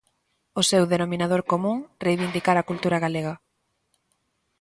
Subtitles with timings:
[0.59, 3.33] O seu denominador común, reivindicar a cultura galega.